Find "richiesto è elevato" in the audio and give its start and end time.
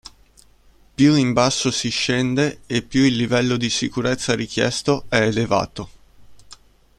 4.33-5.89